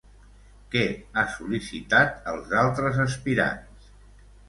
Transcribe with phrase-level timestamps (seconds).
[0.75, 0.81] Què
[1.23, 3.97] ha sol·licitat als altres aspirants?